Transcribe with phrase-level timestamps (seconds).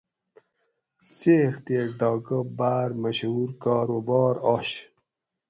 [1.17, 4.69] څیق تے ڈاۤکاۤ باۤر مشھور کاروبار آش